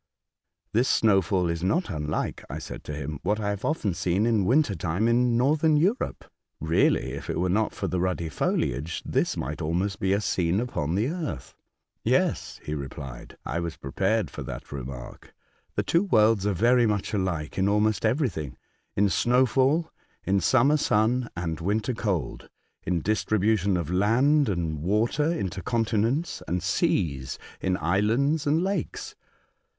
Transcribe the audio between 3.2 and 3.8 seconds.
'* what I have